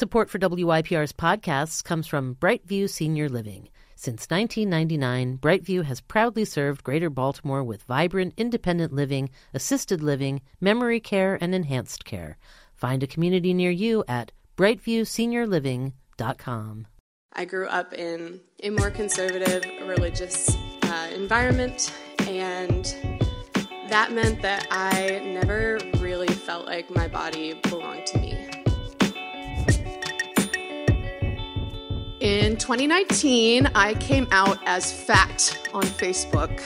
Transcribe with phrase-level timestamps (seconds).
[0.00, 3.68] Support for WYPR's podcasts comes from Brightview Senior Living.
[3.96, 11.00] Since 1999, Brightview has proudly served Greater Baltimore with vibrant independent living, assisted living, memory
[11.00, 12.38] care, and enhanced care.
[12.72, 16.86] Find a community near you at brightviewseniorliving.com.
[17.34, 22.86] I grew up in a more conservative religious uh, environment, and
[23.90, 28.19] that meant that I never really felt like my body belonged to
[32.20, 36.60] In 2019, I came out as fat on Facebook.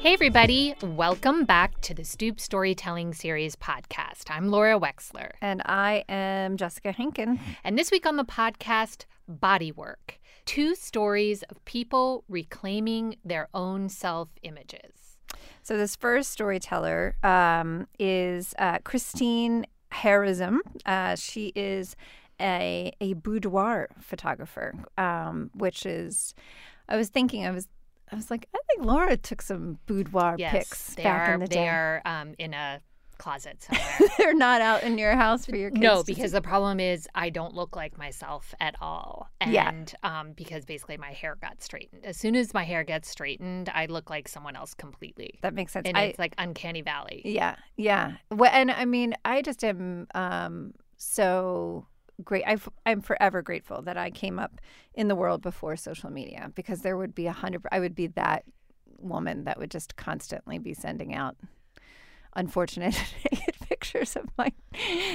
[0.00, 0.74] Hey, everybody.
[0.82, 4.30] Welcome back to the Stoop Storytelling Series podcast.
[4.30, 5.30] I'm Laura Wexler.
[5.40, 7.38] And I am Jessica Henkin.
[7.62, 13.88] And this week on the podcast, Body Work two stories of people reclaiming their own
[13.88, 15.18] self images.
[15.62, 20.58] So, this first storyteller um, is uh, Christine Harism.
[20.86, 21.96] Uh, she is
[22.40, 26.34] a, a boudoir photographer, um, which is,
[26.88, 27.68] I was thinking, I was
[28.12, 31.46] I was like, I think Laura took some boudoir yes, pics back are, in the
[31.46, 31.60] day.
[31.60, 32.80] They are um, in a
[33.22, 34.10] closet somewhere.
[34.18, 35.80] They're not out in your house for your kids.
[35.80, 39.30] No, because the problem is I don't look like myself at all.
[39.40, 39.82] And yeah.
[40.02, 42.04] um, because basically my hair got straightened.
[42.04, 45.38] As soon as my hair gets straightened, I look like someone else completely.
[45.42, 45.86] That makes sense.
[45.86, 47.22] And I, it's like uncanny valley.
[47.24, 48.14] Yeah, yeah.
[48.32, 51.86] Well, and I mean, I just am um, so
[52.24, 52.42] great.
[52.46, 52.56] i
[52.86, 54.60] am forever grateful that I came up
[54.94, 57.62] in the world before social media because there would be a hundred.
[57.70, 58.44] I would be that
[58.98, 61.36] woman that would just constantly be sending out
[62.34, 62.94] unfortunate
[63.68, 64.52] pictures of my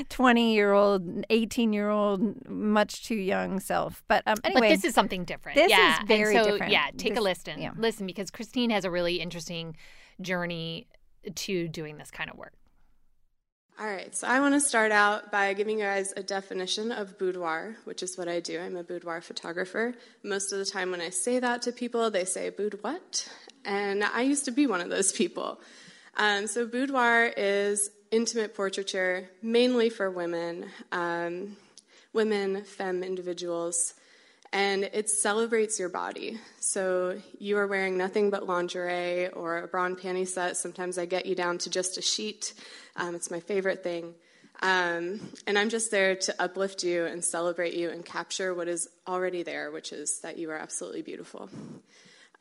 [0.10, 4.04] 20 year old, 18 year old, much too young self.
[4.08, 4.62] But um, anyway.
[4.62, 5.56] But this is something different.
[5.56, 6.02] This yeah.
[6.02, 6.72] is very and so, different.
[6.72, 7.62] Yeah, take this, a listen.
[7.62, 7.72] Yeah.
[7.78, 9.76] Listen, because Christine has a really interesting
[10.22, 10.88] journey
[11.34, 12.54] to doing this kind of work.
[13.80, 17.20] All right, so I want to start out by giving you guys a definition of
[17.20, 18.60] boudoir, which is what I do.
[18.60, 19.94] I'm a boudoir photographer.
[20.24, 23.30] Most of the time, when I say that to people, they say, Boud what?
[23.66, 25.62] And I used to be one of those people.
[26.20, 31.56] Um, so, boudoir is intimate portraiture, mainly for women, um,
[32.12, 33.94] women, femme individuals,
[34.52, 36.40] and it celebrates your body.
[36.60, 40.58] So, you are wearing nothing but lingerie or a bra and panty set.
[40.58, 42.56] Sometimes I get you down to just a sheet.
[42.96, 44.16] Um, it's my favorite thing.
[44.64, 48.90] Um, and I'm just there to uplift you and celebrate you and capture what is
[49.08, 51.48] already there, which is that you are absolutely beautiful.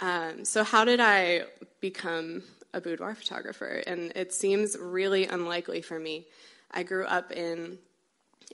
[0.01, 1.43] Um, so, how did I
[1.81, 2.43] become
[2.77, 3.83] a boudoir photographer?
[3.87, 6.27] And it seems really unlikely for me.
[6.71, 7.79] I grew up in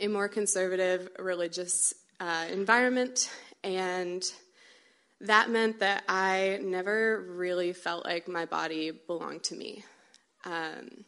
[0.00, 3.30] a more conservative religious uh, environment,
[3.64, 4.22] and
[5.20, 9.84] that meant that I never really felt like my body belonged to me.
[10.44, 11.04] Um,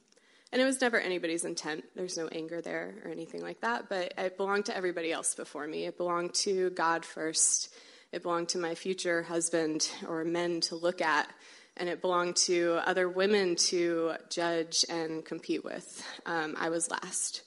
[0.52, 1.84] and it was never anybody's intent.
[1.96, 5.66] There's no anger there or anything like that, but it belonged to everybody else before
[5.66, 5.84] me.
[5.84, 7.74] It belonged to God first.
[8.12, 11.28] It belonged to my future husband or men to look at,
[11.76, 16.06] and it belonged to other women to judge and compete with.
[16.26, 17.42] Um, I was last.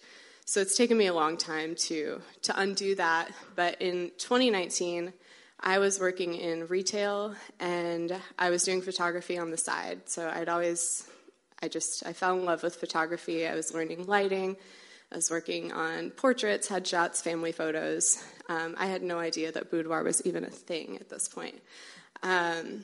[0.46, 3.30] So it's taken me a long time to, to undo that.
[3.56, 5.14] But in 2019,
[5.60, 10.02] I was working in retail and I was doing photography on the side.
[10.06, 11.10] So I'd always
[11.62, 13.48] I just I fell in love with photography.
[13.48, 14.58] I was learning lighting.
[15.12, 18.24] I was working on portraits, headshots, family photos.
[18.50, 21.60] Um, I had no idea that boudoir was even a thing at this point.
[22.24, 22.84] Um,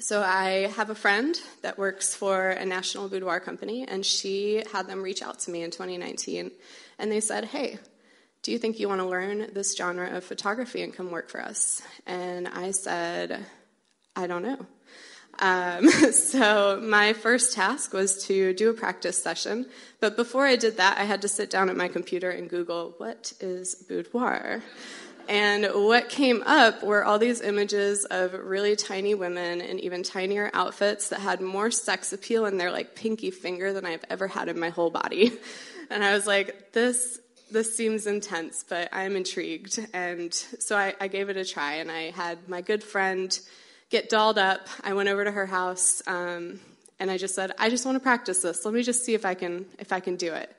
[0.00, 4.86] so I have a friend that works for a national boudoir company, and she had
[4.86, 6.50] them reach out to me in 2019,
[6.98, 7.78] and they said, "Hey,
[8.42, 11.40] do you think you want to learn this genre of photography and come work for
[11.40, 13.44] us?" And I said,
[14.16, 14.66] "I don't know."
[15.38, 19.66] Um, so my first task was to do a practice session.
[20.00, 22.94] But before I did that, I had to sit down at my computer and Google,
[22.98, 24.62] what is boudoir?
[25.28, 30.50] And what came up were all these images of really tiny women in even tinier
[30.52, 34.48] outfits that had more sex appeal in their like pinky finger than I've ever had
[34.48, 35.32] in my whole body.
[35.90, 37.20] And I was like, this
[37.50, 39.78] this seems intense, but I'm intrigued.
[39.92, 43.38] And so I, I gave it a try, and I had my good friend
[43.90, 44.66] get dolled up.
[44.82, 46.58] I went over to her house um,
[46.98, 48.64] and I just said, I just want to practice this.
[48.64, 50.54] Let me just see if I can if I can do it.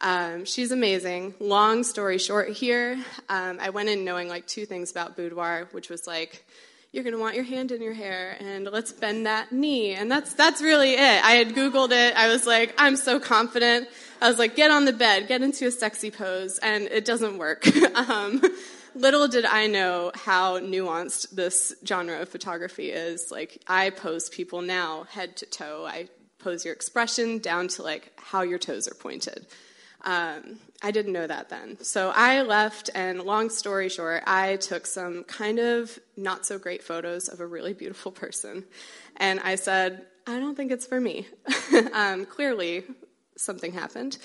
[0.00, 1.34] Um, she's amazing.
[1.40, 5.88] Long story short, here um, I went in knowing like two things about boudoir, which
[5.88, 6.44] was like
[6.92, 10.10] you're going to want your hand in your hair and let's bend that knee and
[10.10, 13.86] that's that's really it i had googled it i was like i'm so confident
[14.22, 17.36] i was like get on the bed get into a sexy pose and it doesn't
[17.36, 17.66] work
[18.08, 18.40] um,
[18.96, 23.30] little did I know how nuanced this genre of photography is.
[23.30, 25.84] Like, I pose people now head to toe.
[25.86, 26.08] I
[26.38, 29.46] pose your expression down to like how your toes are pointed.
[30.06, 31.78] Um, I didn't know that then.
[31.82, 36.84] So I left, and long story short, I took some kind of not so great
[36.84, 38.64] photos of a really beautiful person.
[39.16, 41.26] And I said, I don't think it's for me.
[41.92, 42.84] um, clearly,
[43.36, 44.18] something happened.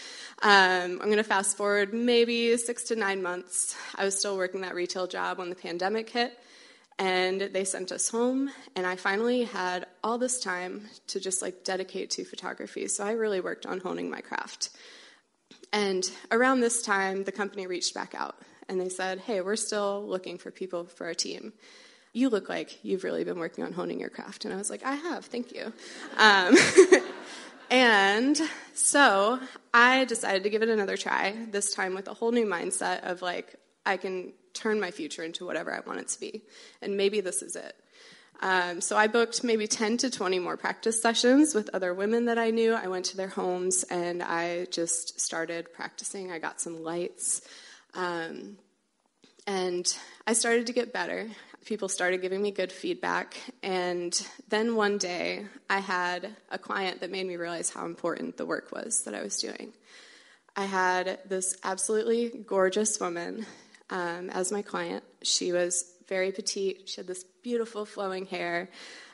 [0.43, 3.75] Um, I'm going to fast forward maybe six to nine months.
[3.95, 6.37] I was still working that retail job when the pandemic hit,
[6.99, 8.51] and they sent us home.
[8.75, 12.87] And I finally had all this time to just like dedicate to photography.
[12.87, 14.69] So I really worked on honing my craft.
[15.73, 18.35] And around this time, the company reached back out
[18.68, 21.53] and they said, Hey, we're still looking for people for our team.
[22.13, 24.44] You look like you've really been working on honing your craft.
[24.44, 25.71] And I was like, I have, thank you.
[26.18, 26.57] Um,
[27.69, 28.39] and
[28.73, 29.39] so
[29.73, 33.21] I decided to give it another try, this time with a whole new mindset of
[33.21, 36.44] like, I can turn my future into whatever I want it to be.
[36.81, 37.75] And maybe this is it.
[38.41, 42.39] Um, so I booked maybe 10 to 20 more practice sessions with other women that
[42.39, 42.73] I knew.
[42.73, 46.31] I went to their homes and I just started practicing.
[46.31, 47.41] I got some lights.
[47.93, 48.57] Um,
[49.45, 49.95] and
[50.25, 51.29] I started to get better.
[51.65, 53.38] People started giving me good feedback.
[53.61, 58.45] And then one day, I had a client that made me realize how important the
[58.47, 59.73] work was that I was doing.
[60.55, 63.45] I had this absolutely gorgeous woman
[63.91, 65.03] um, as my client.
[65.21, 66.89] She was very petite.
[66.89, 68.67] She had this beautiful flowing hair.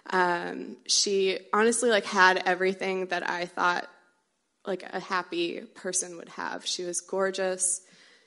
[0.09, 3.87] Um, she honestly like had everything that I thought
[4.65, 6.65] like a happy person would have.
[6.65, 7.81] She was gorgeous.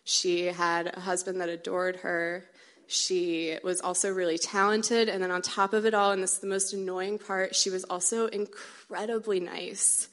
[0.05, 2.45] She had a husband that adored her.
[2.87, 6.39] She was also really talented, and then on top of it all, and this is
[6.39, 10.09] the most annoying part, she was also incredibly nice.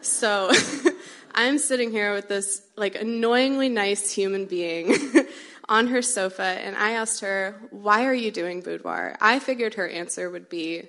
[0.00, 0.50] So
[1.34, 4.94] I'm sitting here with this like annoyingly nice human being
[5.68, 9.16] on her sofa and I asked her, Why are you doing boudoir?
[9.20, 10.88] I figured her answer would be,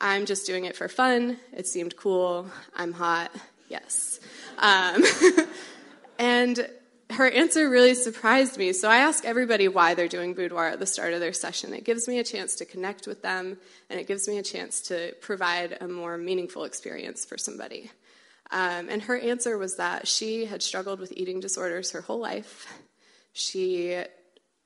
[0.00, 1.38] I'm just doing it for fun.
[1.52, 2.48] It seemed cool.
[2.74, 3.30] I'm hot.
[3.68, 4.20] Yes.
[4.58, 5.04] Um,
[6.18, 6.68] and
[7.10, 8.72] her answer really surprised me.
[8.72, 11.72] So I ask everybody why they're doing boudoir at the start of their session.
[11.74, 13.58] It gives me a chance to connect with them,
[13.90, 17.90] and it gives me a chance to provide a more meaningful experience for somebody.
[18.50, 22.66] Um, and her answer was that she had struggled with eating disorders her whole life.
[23.32, 24.02] She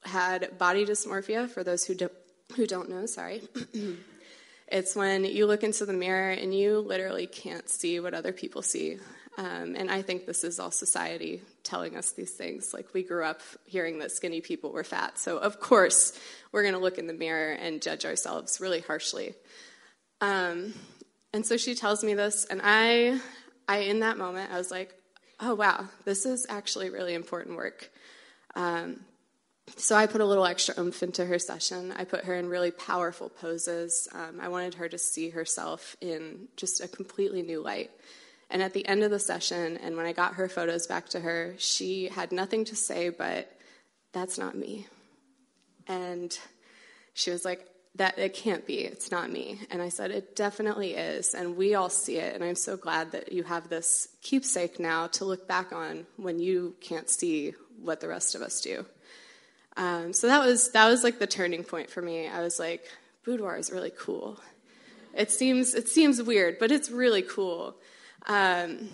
[0.02, 2.10] had body dysmorphia, for those who, do,
[2.54, 3.42] who don't know, sorry.
[4.68, 8.62] it's when you look into the mirror and you literally can't see what other people
[8.62, 8.98] see.
[9.38, 12.72] Um, and I think this is all society telling us these things.
[12.72, 15.18] Like, we grew up hearing that skinny people were fat.
[15.18, 16.18] So, of course,
[16.52, 19.34] we're going to look in the mirror and judge ourselves really harshly.
[20.22, 20.72] Um,
[21.34, 23.20] and so she tells me this, and I,
[23.68, 24.94] I, in that moment, I was like,
[25.38, 27.90] oh, wow, this is actually really important work.
[28.56, 29.00] Um,
[29.76, 31.92] so I put a little extra oomph into her session.
[31.92, 34.08] I put her in really powerful poses.
[34.12, 37.90] Um, I wanted her to see herself in just a completely new light.
[38.48, 41.20] And at the end of the session, and when I got her photos back to
[41.20, 43.50] her, she had nothing to say but,
[44.12, 44.86] That's not me.
[45.88, 46.36] And
[47.14, 47.66] she was like,
[47.96, 51.74] that it can't be it's not me and i said it definitely is and we
[51.74, 55.48] all see it and i'm so glad that you have this keepsake now to look
[55.48, 58.84] back on when you can't see what the rest of us do.
[59.76, 62.26] Um, so that was that was like the turning point for me.
[62.28, 62.84] I was like,
[63.24, 64.40] boudoir is really cool.
[65.14, 67.76] It seems it seems weird, but it's really cool.
[68.26, 68.88] Um,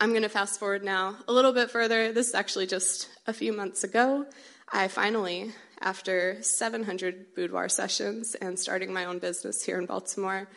[0.00, 2.12] I'm going to fast forward now a little bit further.
[2.12, 4.26] This is actually just a few months ago.
[4.72, 10.48] I finally, after 700 boudoir sessions and starting my own business here in Baltimore,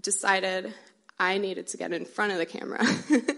[0.00, 0.72] decided
[1.18, 2.84] I needed to get in front of the camera.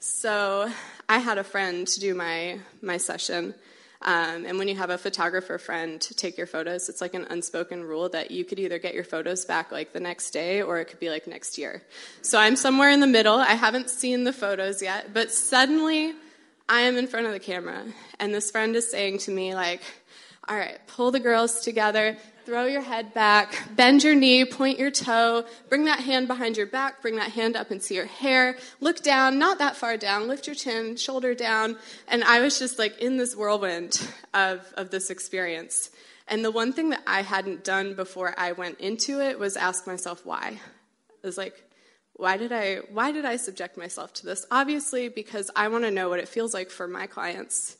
[0.00, 0.72] So
[1.10, 3.54] I had a friend to do my my session.
[4.02, 7.26] Um, and when you have a photographer friend to take your photos, it's like an
[7.28, 10.80] unspoken rule that you could either get your photos back like the next day or
[10.80, 11.82] it could be like next year.
[12.22, 13.34] So I'm somewhere in the middle.
[13.34, 16.14] I haven't seen the photos yet, but suddenly
[16.70, 17.84] I am in front of the camera
[18.20, 19.82] and this friend is saying to me like,
[20.48, 22.16] all right, pull the girls together.
[22.46, 26.66] Throw your head back, bend your knee, point your toe, bring that hand behind your
[26.66, 28.56] back, bring that hand up and see your hair.
[28.80, 31.76] Look down, not that far down, lift your chin, shoulder down.
[32.06, 34.00] And I was just like in this whirlwind
[34.32, 35.90] of, of this experience.
[36.28, 39.88] And the one thing that I hadn't done before I went into it was ask
[39.88, 40.60] myself why.
[41.22, 41.69] It was like,
[42.20, 44.46] why did I why did I subject myself to this?
[44.50, 47.76] Obviously, because I want to know what it feels like for my clients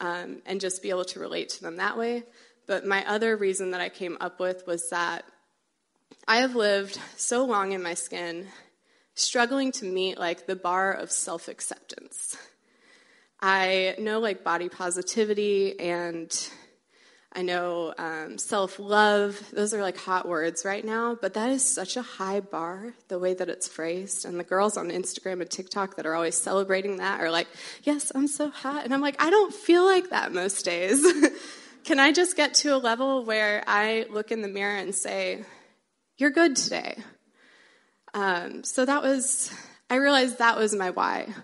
[0.00, 2.24] um, and just be able to relate to them that way.
[2.66, 5.24] But my other reason that I came up with was that
[6.26, 8.48] I have lived so long in my skin,
[9.14, 12.36] struggling to meet like the bar of self acceptance.
[13.40, 16.50] I know like body positivity and
[17.36, 21.62] I know um, self love, those are like hot words right now, but that is
[21.62, 24.24] such a high bar, the way that it's phrased.
[24.24, 27.46] And the girls on Instagram and TikTok that are always celebrating that are like,
[27.82, 28.84] yes, I'm so hot.
[28.86, 31.04] And I'm like, I don't feel like that most days.
[31.84, 35.44] Can I just get to a level where I look in the mirror and say,
[36.16, 36.96] you're good today?
[38.14, 39.52] Um, so that was,
[39.90, 41.34] I realized that was my why.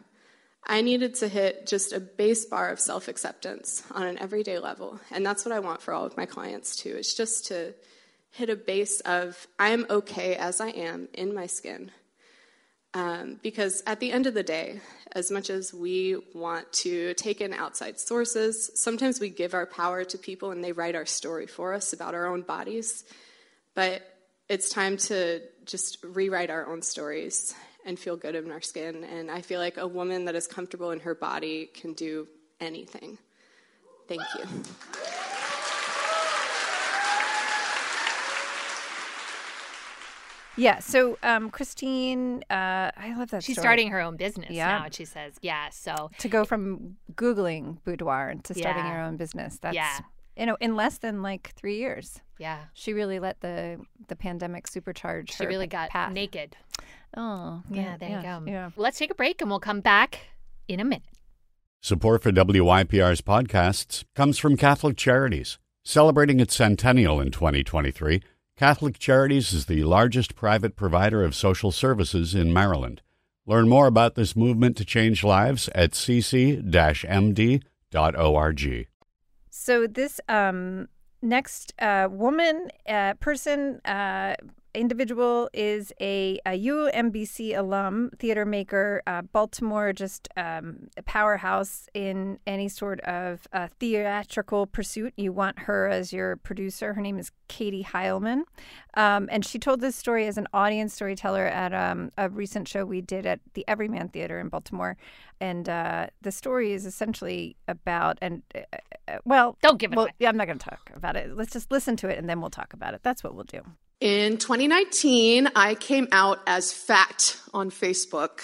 [0.64, 5.00] I needed to hit just a base bar of self acceptance on an everyday level.
[5.10, 6.94] And that's what I want for all of my clients too.
[6.96, 7.74] It's just to
[8.30, 11.90] hit a base of I'm okay as I am in my skin.
[12.94, 14.80] Um, because at the end of the day,
[15.12, 20.04] as much as we want to take in outside sources, sometimes we give our power
[20.04, 23.04] to people and they write our story for us about our own bodies.
[23.74, 24.02] But
[24.48, 29.04] it's time to just rewrite our own stories and feel good in our skin.
[29.04, 32.28] And I feel like a woman that is comfortable in her body can do
[32.60, 33.18] anything.
[34.08, 34.44] Thank you.
[40.56, 40.80] Yeah.
[40.80, 43.42] So, um, Christine, uh, I love that.
[43.42, 43.64] She's story.
[43.64, 44.68] starting her own business Yeah.
[44.68, 48.94] now, and she says, "Yeah." So to go from googling boudoir to starting Yeah.
[48.96, 49.58] her own business.
[49.58, 50.00] That's Yeah.
[50.36, 52.20] you know in less than like three years.
[52.38, 55.30] yeah, She really let the the pandemic supercharge.
[55.32, 56.12] she her really got path.
[56.12, 56.56] naked.
[57.16, 58.42] Oh, Yeah, there you go.
[58.46, 58.70] Yeah.
[58.76, 60.20] Let's take a break, and we'll come back
[60.68, 61.02] in a minute.
[61.80, 65.58] Support for WYPR's podcasts comes from Catholic Charities.
[65.84, 68.22] Celebrating its centennial in 2023,
[68.56, 73.02] Catholic Charities is the largest private provider of social services in Maryland.
[73.46, 76.62] Learn more about this movement to change lives at cc-md.org.
[79.50, 80.88] So this um,
[81.20, 84.36] next uh, woman, uh, person, uh,
[84.74, 92.38] individual is a, a UMBC alum, theater maker, uh, Baltimore, just um, a powerhouse in
[92.46, 95.12] any sort of uh, theatrical pursuit.
[95.16, 96.94] You want her as your producer.
[96.94, 98.42] Her name is Katie Heilman.
[98.94, 102.84] Um, and she told this story as an audience storyteller at um, a recent show
[102.84, 104.96] we did at the Everyman Theater in Baltimore.
[105.40, 108.60] And uh, the story is essentially about, and uh,
[109.08, 110.14] uh, well, Don't give it well, away.
[110.18, 111.36] yeah, I'm not going to talk about it.
[111.36, 113.00] Let's just listen to it and then we'll talk about it.
[113.02, 113.62] That's what we'll do.
[114.02, 118.40] In 2019, I came out as fat on Facebook,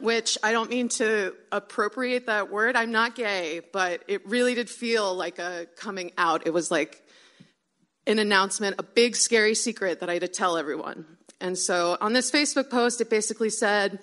[0.00, 2.76] which I don't mean to appropriate that word.
[2.76, 6.46] I'm not gay, but it really did feel like a coming out.
[6.46, 7.02] It was like
[8.06, 11.06] an announcement, a big scary secret that I had to tell everyone.
[11.40, 13.98] And so on this Facebook post, it basically said,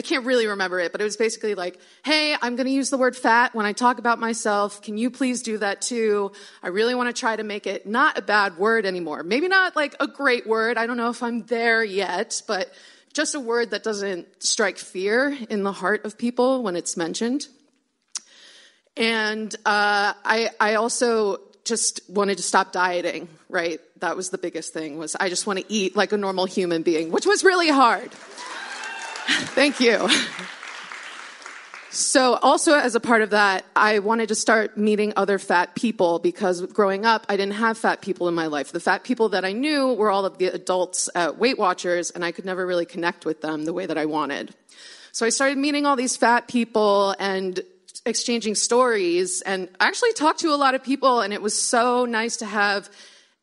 [0.00, 2.88] I can't really remember it, but it was basically like, hey, I'm going to use
[2.88, 4.80] the word fat when I talk about myself.
[4.80, 6.32] Can you please do that too?
[6.62, 9.22] I really want to try to make it not a bad word anymore.
[9.22, 10.78] Maybe not like a great word.
[10.78, 12.72] I don't know if I'm there yet, but
[13.12, 17.46] just a word that doesn't strike fear in the heart of people when it's mentioned.
[18.96, 23.80] And uh, I, I also just wanted to stop dieting, right?
[23.98, 26.80] That was the biggest thing was I just want to eat like a normal human
[26.82, 28.10] being, which was really hard.
[29.30, 30.08] Thank you.
[31.92, 36.20] So, also as a part of that, I wanted to start meeting other fat people
[36.20, 38.70] because growing up, I didn't have fat people in my life.
[38.70, 42.24] The fat people that I knew were all of the adults at Weight Watchers, and
[42.24, 44.54] I could never really connect with them the way that I wanted.
[45.10, 47.58] So, I started meeting all these fat people and
[48.06, 52.04] exchanging stories, and I actually talked to a lot of people, and it was so
[52.04, 52.88] nice to have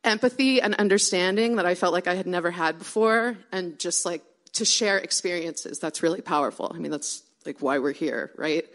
[0.05, 4.23] empathy and understanding that I felt like I had never had before, and just like
[4.53, 5.79] to share experiences.
[5.79, 6.71] That's really powerful.
[6.73, 8.65] I mean, that's like why we're here, right?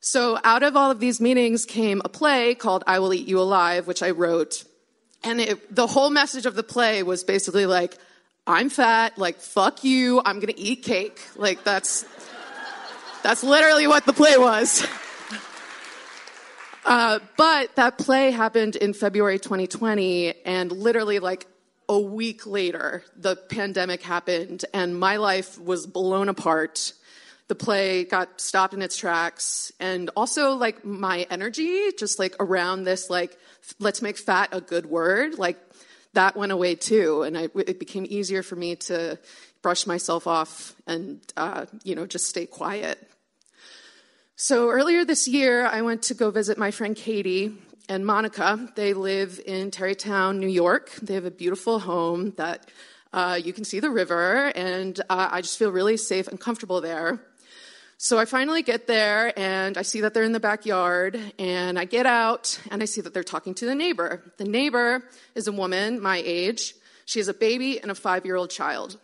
[0.00, 3.40] So out of all of these meetings came a play called I Will Eat You
[3.40, 4.64] Alive, which I wrote.
[5.24, 7.98] And it, the whole message of the play was basically like,
[8.46, 11.20] I'm fat, like, fuck you, I'm gonna eat cake.
[11.36, 12.06] Like, that's,
[13.22, 14.86] that's literally what the play was.
[16.84, 21.46] Uh, but that play happened in February 2020, and literally, like,
[21.88, 26.92] a week later, the pandemic happened, and my life was blown apart.
[27.48, 32.84] The play got stopped in its tracks, and also, like, my energy, just like around
[32.84, 33.38] this, like,
[33.78, 35.58] let's make fat a good word, like,
[36.14, 37.22] that went away too.
[37.22, 39.18] And I, it became easier for me to
[39.62, 42.98] brush myself off and, uh, you know, just stay quiet.
[44.36, 47.56] So earlier this year, I went to go visit my friend Katie
[47.88, 48.70] and Monica.
[48.74, 50.92] They live in Tarrytown, New York.
[51.02, 52.70] They have a beautiful home that
[53.12, 56.80] uh, you can see the river, and uh, I just feel really safe and comfortable
[56.80, 57.20] there.
[58.00, 61.84] So I finally get there and I see that they're in the backyard and I
[61.84, 64.22] get out and I see that they're talking to the neighbor.
[64.36, 65.02] The neighbor
[65.34, 66.74] is a woman my age.
[67.06, 68.96] She has a baby and a five year old child.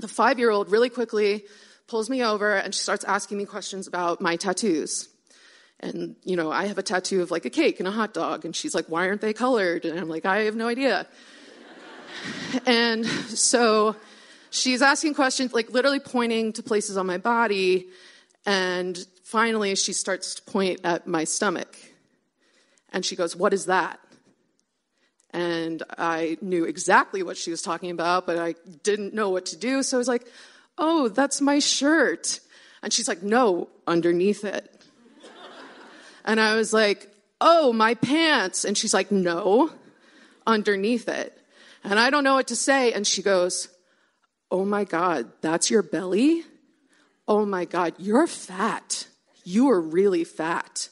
[0.00, 1.42] The five year old really quickly
[1.88, 5.08] pulls me over and she starts asking me questions about my tattoos.
[5.80, 8.44] And, you know, I have a tattoo of like a cake and a hot dog.
[8.44, 9.86] And she's like, why aren't they colored?
[9.86, 11.06] And I'm like, I have no idea.
[12.66, 13.96] and so
[14.50, 17.88] she's asking questions, like literally pointing to places on my body.
[18.44, 21.76] And finally, she starts to point at my stomach.
[22.92, 24.00] And she goes, What is that?
[25.32, 29.56] And I knew exactly what she was talking about, but I didn't know what to
[29.56, 29.82] do.
[29.82, 30.26] So I was like,
[30.76, 32.40] Oh, that's my shirt.
[32.82, 34.79] And she's like, No, underneath it.
[36.30, 37.08] And I was like,
[37.40, 38.64] Oh, my pants.
[38.64, 39.70] And she's like, No,
[40.46, 41.36] underneath it.
[41.82, 42.92] And I don't know what to say.
[42.92, 43.68] And she goes,
[44.48, 46.44] Oh my God, that's your belly?
[47.26, 49.08] Oh my God, you're fat.
[49.42, 50.88] You are really fat.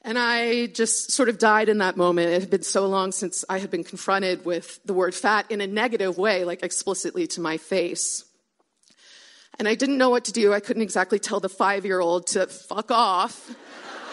[0.00, 2.30] And I just sort of died in that moment.
[2.30, 5.60] It had been so long since I had been confronted with the word fat in
[5.60, 8.24] a negative way, like explicitly to my face.
[9.58, 10.52] And I didn't know what to do.
[10.52, 13.54] I couldn't exactly tell the five year old to fuck off.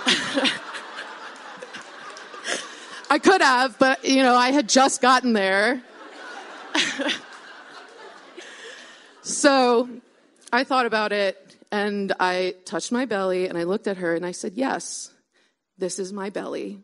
[3.09, 5.81] I could have, but you know, I had just gotten there.
[9.21, 9.87] so
[10.51, 11.37] I thought about it
[11.71, 15.11] and I touched my belly and I looked at her and I said, Yes,
[15.77, 16.79] this is my belly.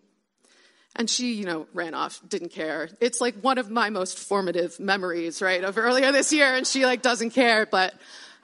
[0.96, 2.90] And she, you know, ran off, didn't care.
[3.00, 6.86] It's like one of my most formative memories, right, of earlier this year, and she
[6.86, 7.66] like doesn't care.
[7.66, 7.94] But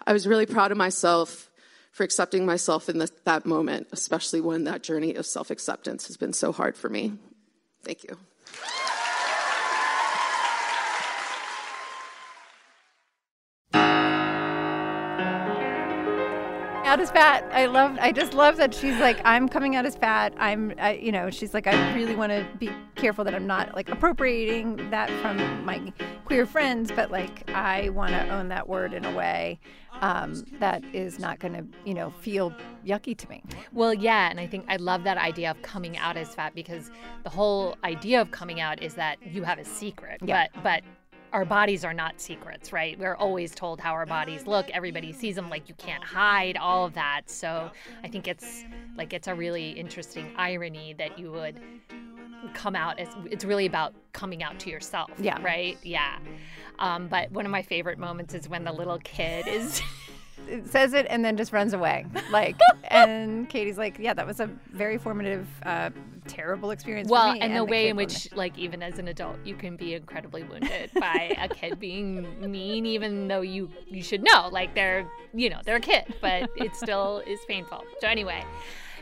[0.08, 1.52] I was really proud of myself
[1.92, 6.16] for accepting myself in the, that moment, especially when that journey of self acceptance has
[6.16, 7.14] been so hard for me.
[7.84, 8.18] Thank you.
[16.88, 17.46] out as fat.
[17.52, 17.98] I love.
[18.00, 20.34] I just love that she's like, I'm coming out as fat.
[20.38, 23.76] I'm, I, you know, she's like, I really want to be careful that I'm not
[23.76, 25.92] like appropriating that from my
[26.28, 29.60] queer friends, but like I want to own that word in a way
[30.02, 32.54] um, that is not going to, you know, feel
[32.86, 33.42] yucky to me.
[33.72, 36.92] Well, yeah, and I think I love that idea of coming out as fat because
[37.24, 40.48] the whole idea of coming out is that you have a secret, yeah.
[40.54, 40.84] but but
[41.32, 43.00] our bodies are not secrets, right?
[43.00, 44.70] We're always told how our bodies look.
[44.72, 47.24] Everybody sees them like you can't hide all of that.
[47.28, 47.72] So
[48.04, 48.66] I think it's
[48.98, 51.62] like it's a really interesting irony that you would
[52.54, 55.12] come out as it's really about coming out to yourself.
[55.20, 55.42] Yeah.
[55.42, 55.78] Right?
[55.84, 56.18] Yeah.
[56.80, 59.82] Um, but one of my favorite moments is when the little kid is
[60.48, 62.06] it says it and then just runs away.
[62.32, 65.90] Like, and Katie's like, yeah, that was a very formative, uh,
[66.28, 67.10] terrible experience.
[67.10, 69.94] Well, and, and the way in which, like, even as an adult, you can be
[69.94, 75.10] incredibly wounded by a kid being mean, even though you you should know, like, they're
[75.34, 77.84] you know they're a kid, but it still is painful.
[78.00, 78.44] So anyway.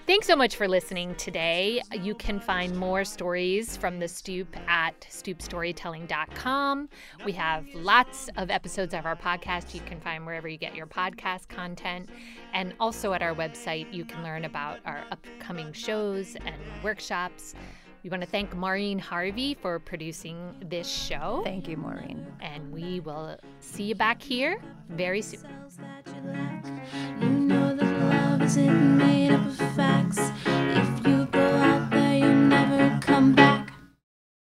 [0.08, 1.82] Thanks so much for listening today.
[1.92, 6.90] You can find more stories from the Stoop at stoopstorytelling.com.
[7.26, 10.86] We have lots of episodes of our podcast you can find wherever you get your
[10.86, 12.10] podcast content.
[12.54, 17.56] And also at our website, you can learn about our upcoming shows and workshops.
[18.04, 21.42] We want to thank Maureen Harvie for producing this show.
[21.44, 22.28] Thank you, Maureen.
[22.42, 25.42] And we will see you back here very soon
[28.46, 30.20] is it made up of facts?
[30.46, 31.15] If you